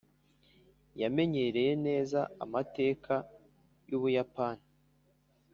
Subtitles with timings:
[1.01, 3.13] yamenyereye neza amateka
[3.89, 4.65] yubuyapani.